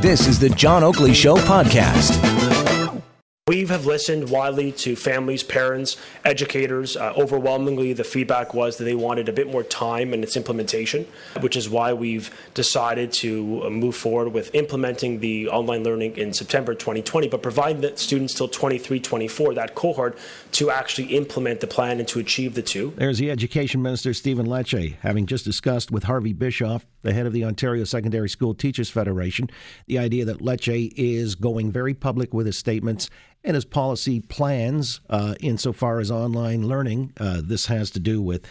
[0.00, 2.55] This is the John Oakley Show podcast.
[3.48, 6.96] We have listened widely to families, parents, educators.
[6.96, 11.06] Uh, overwhelmingly, the feedback was that they wanted a bit more time in its implementation,
[11.38, 16.32] which is why we've decided to uh, move forward with implementing the online learning in
[16.32, 20.18] September 2020, but provide the students till 23, 24, that cohort,
[20.50, 22.94] to actually implement the plan and to achieve the two.
[22.96, 27.32] There's the Education Minister, Stephen Lecce, having just discussed with Harvey Bischof, the head of
[27.32, 29.48] the Ontario Secondary School Teachers Federation,
[29.86, 33.08] the idea that Lecce is going very public with his statements
[33.46, 37.12] and his policy plans uh, insofar as online learning.
[37.18, 38.44] Uh, this has to do with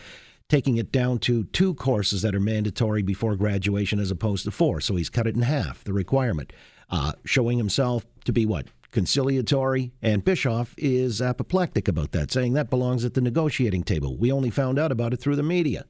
[0.48, 4.80] taking it down to two courses that are mandatory before graduation as opposed to four.
[4.80, 6.54] So he's cut it in half, the requirement,
[6.90, 8.68] uh, showing himself to be what?
[8.92, 14.16] Conciliatory, and Bischof is apoplectic about that, saying that belongs at the negotiating table.
[14.16, 15.84] We only found out about it through the media.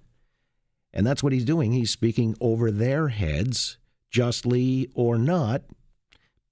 [0.91, 1.71] And that's what he's doing.
[1.71, 3.77] He's speaking over their heads,
[4.09, 5.61] justly or not,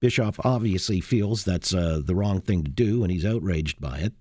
[0.04, 4.12] Bischof obviously feels that's uh, the wrong thing to do, and he's outraged by it.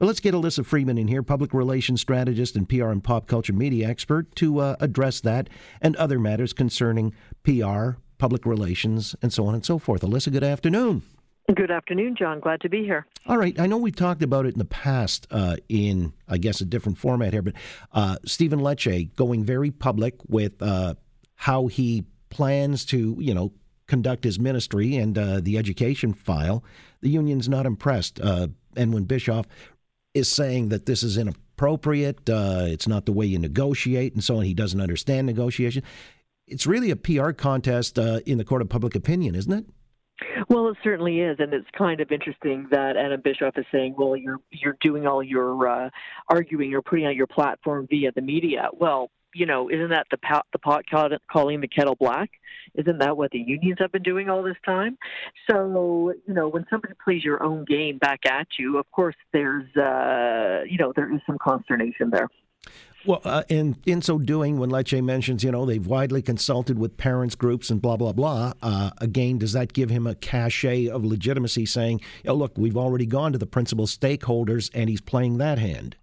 [0.00, 3.52] But let's get Elissa Freeman in here, public relations strategist and PR and pop culture
[3.52, 5.48] media expert, to uh, address that
[5.80, 7.14] and other matters concerning
[7.44, 10.02] PR, public relations, and so on and so forth.
[10.02, 11.02] Elissa, good afternoon.
[11.54, 12.40] Good afternoon, John.
[12.40, 13.06] Glad to be here.
[13.24, 13.56] All right.
[13.56, 16.98] I know we've talked about it in the past uh, in, I guess, a different
[16.98, 17.54] format here, but
[17.92, 20.96] uh, Stephen Lecce going very public with uh,
[21.36, 23.52] how he plans to, you know,
[23.90, 26.64] conduct his ministry and uh, the education file,
[27.02, 28.20] the union's not impressed.
[28.20, 28.46] Uh,
[28.76, 29.46] and when Bischof
[30.14, 34.38] is saying that this is inappropriate, uh, it's not the way you negotiate, and so
[34.38, 35.82] on, he doesn't understand negotiation.
[36.46, 39.66] It's really a PR contest uh, in the court of public opinion, isn't it?
[40.48, 44.16] Well, it certainly is, and it's kind of interesting that Adam Bischof is saying, "Well,
[44.16, 45.90] you're you're doing all your uh,
[46.28, 50.18] arguing, you're putting out your platform via the media." Well, you know, isn't that the
[50.18, 50.84] pot, the pot
[51.30, 52.30] calling the kettle black?
[52.74, 54.96] Isn't that what the unions have been doing all this time?
[55.50, 59.64] So, you know, when somebody plays your own game back at you, of course, there's,
[59.76, 62.28] uh, you know, there is some consternation there.
[63.06, 66.98] Well, uh, in in so doing, when Lecce mentions, you know, they've widely consulted with
[66.98, 68.52] parents groups and blah blah blah.
[68.60, 73.06] Uh, again, does that give him a cachet of legitimacy, saying, oh, "Look, we've already
[73.06, 75.96] gone to the principal stakeholders, and he's playing that hand"?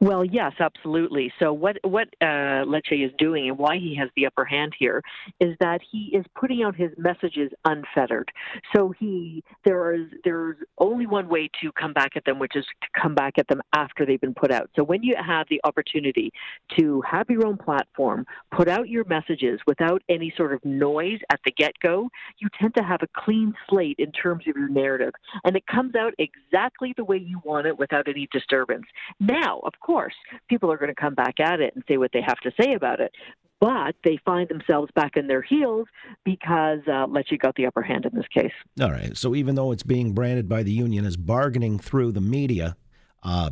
[0.00, 1.32] Well, yes, absolutely.
[1.38, 5.02] So what what uh, Lecce is doing and why he has the upper hand here
[5.40, 8.30] is that he is putting out his messages unfettered.
[8.76, 12.64] So he there is there's only one way to come back at them, which is
[12.82, 14.68] to come back at them after they've been put out.
[14.76, 16.30] So when you have the opportunity
[16.78, 21.40] to have your own platform, put out your messages without any sort of noise at
[21.46, 25.14] the get go, you tend to have a clean slate in terms of your narrative,
[25.44, 28.84] and it comes out exactly the way you want it without any disturbance.
[29.18, 30.14] Now, of course,
[30.48, 32.74] people are going to come back at it and say what they have to say
[32.74, 33.12] about it.
[33.60, 35.86] But they find themselves back in their heels
[36.24, 38.52] because uh, Lecce got the upper hand in this case.
[38.80, 39.14] All right.
[39.16, 42.76] So even though it's being branded by the union as bargaining through the media,
[43.22, 43.50] uh,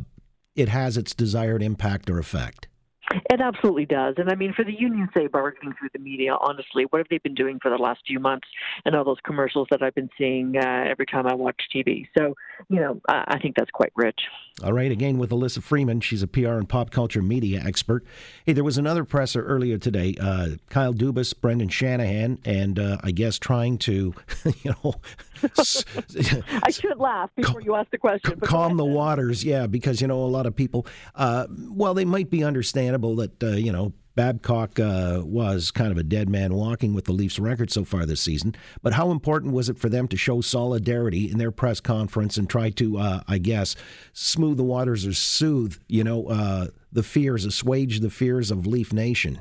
[0.55, 2.67] it has its desired impact or effect.
[3.31, 4.15] It absolutely does.
[4.17, 7.19] And I mean, for the union, say, bargaining through the media, honestly, what have they
[7.19, 8.47] been doing for the last few months
[8.85, 12.07] and all those commercials that I've been seeing uh, every time I watch TV?
[12.17, 12.33] So,
[12.69, 14.19] you know, I, I think that's quite rich.
[14.63, 14.91] All right.
[14.91, 18.03] Again, with Elissa Freeman, she's a PR and pop culture media expert.
[18.45, 20.15] Hey, there was another presser earlier today.
[20.19, 24.15] Uh, Kyle Dubas, Brendan Shanahan, and uh, I guess trying to,
[24.63, 24.95] you know,
[25.57, 28.39] I should laugh before you ask the question.
[28.41, 30.85] calm the waters, yeah, because you know a lot of people.
[31.15, 35.97] Uh, well, they might be understandable that uh, you know Babcock uh, was kind of
[35.97, 38.53] a dead man walking with the Leafs record so far this season.
[38.81, 42.49] But how important was it for them to show solidarity in their press conference and
[42.49, 43.77] try to, uh, I guess,
[44.11, 48.91] smooth the waters or soothe, you know, uh, the fears, assuage the fears of Leaf
[48.91, 49.39] Nation?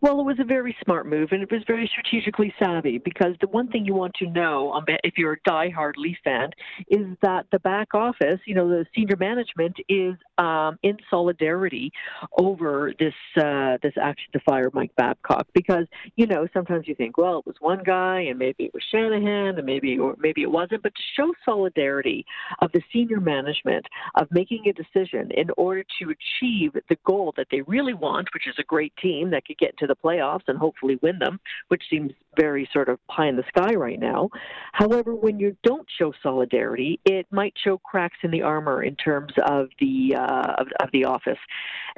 [0.00, 3.48] Well, it was a very smart move, and it was very strategically savvy because the
[3.48, 6.50] one thing you want to know, if you're a die-hard Leaf fan,
[6.86, 11.90] is that the back office, you know, the senior management is um, in solidarity
[12.38, 15.48] over this uh, this action to fire Mike Babcock.
[15.52, 18.84] Because you know, sometimes you think, well, it was one guy, and maybe it was
[18.92, 20.84] Shanahan, and maybe or maybe it wasn't.
[20.84, 22.24] But to show solidarity
[22.62, 23.84] of the senior management
[24.14, 28.46] of making a decision in order to achieve the goal that they really want, which
[28.46, 31.82] is a great team that could get to the playoffs and hopefully win them, which
[31.90, 34.28] seems very sort of pie in the sky right now.
[34.72, 39.32] However, when you don't show solidarity, it might show cracks in the armor in terms
[39.46, 41.38] of the uh, of, of, the office,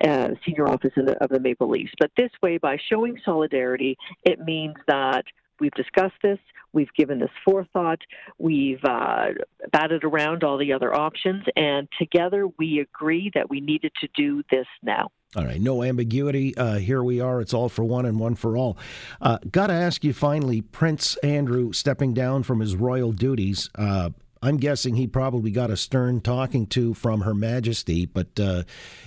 [0.04, 1.92] uh, senior office the, of the Maple Leafs.
[1.98, 5.24] But this way, by showing solidarity, it means that
[5.60, 6.38] we've discussed this,
[6.72, 8.00] we've given this forethought,
[8.38, 9.26] we've uh,
[9.72, 14.42] batted around all the other options, and together we agree that we needed to do
[14.50, 15.10] this now.
[15.36, 16.56] All right, no ambiguity.
[16.56, 17.40] Uh, here we are.
[17.40, 18.76] It's all for one and one for all.
[19.20, 23.70] Uh, Got to ask you finally Prince Andrew stepping down from his royal duties.
[23.76, 24.10] Uh,
[24.42, 28.64] I'm guessing he probably got a stern talking to from Her Majesty, but uh,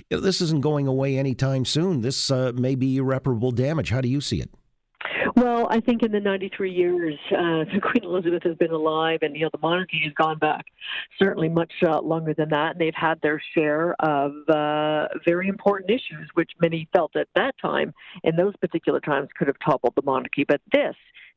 [0.10, 2.02] this isn't going away anytime soon.
[2.02, 3.90] This uh, may be irreparable damage.
[3.90, 4.50] How do you see it?
[5.44, 9.42] Well, I think in the 93 years uh, Queen Elizabeth has been alive, and you
[9.42, 10.64] know the monarchy has gone back
[11.20, 15.92] certainly much uh, longer than that, and they've had their share of uh, very important
[15.92, 17.94] issues, which many felt at that time,
[18.24, 20.46] in those particular times, could have toppled the monarchy.
[20.48, 20.96] But this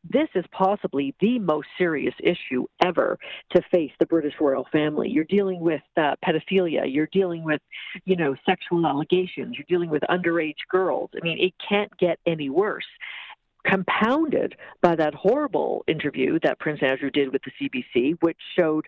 [0.08, 3.18] this is possibly the most serious issue ever
[3.56, 5.08] to face the British royal family.
[5.08, 6.82] You're dealing with uh, pedophilia.
[6.86, 7.60] You're dealing with,
[8.04, 9.56] you know, sexual allegations.
[9.56, 11.10] You're dealing with underage girls.
[11.20, 12.84] I mean, it can't get any worse
[13.66, 18.86] compounded by that horrible interview that Prince Andrew did with the CBC, which showed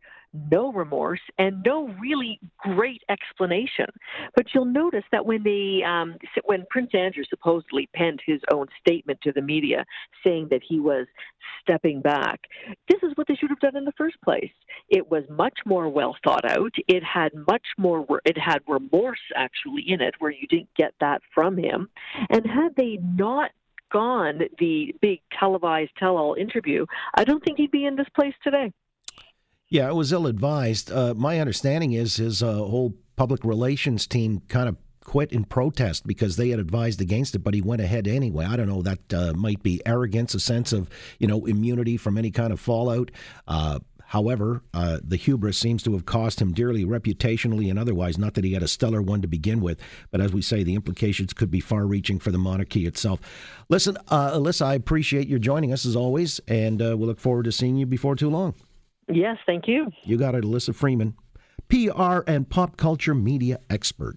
[0.51, 3.87] no remorse and no really great explanation.
[4.37, 9.21] But you'll notice that when the um, when Prince Andrew supposedly penned his own statement
[9.23, 9.85] to the media
[10.25, 11.07] saying that he was
[11.63, 12.41] stepping back,
[12.89, 14.51] this is what they should have done in the first place.
[14.89, 16.75] It was much more well thought out.
[16.87, 18.07] It had much more.
[18.25, 21.89] It had remorse actually in it, where you didn't get that from him.
[22.31, 23.51] And had they not
[23.91, 28.73] gone the big televised tell-all interview, I don't think he'd be in this place today.
[29.69, 30.91] Yeah, it was ill-advised.
[30.91, 34.77] Uh, my understanding is his uh, whole public relations team kind of
[35.09, 38.45] quit in protest because they had advised against it, but he went ahead anyway.
[38.45, 38.83] I don't know.
[38.83, 40.89] That uh, might be arrogance, a sense of
[41.19, 43.11] you know immunity from any kind of fallout.
[43.47, 48.17] Uh, However, uh, the hubris seems to have cost him dearly reputationally and otherwise.
[48.17, 49.79] Not that he had a stellar one to begin with,
[50.11, 53.21] but as we say, the implications could be far reaching for the monarchy itself.
[53.69, 57.45] Listen, uh, Elissa, I appreciate your joining us as always, and uh, we look forward
[57.45, 58.55] to seeing you before too long.
[59.09, 59.91] Yes, thank you.
[60.05, 61.15] You got it, Elissa Freeman,
[61.69, 64.17] PR and pop culture media expert.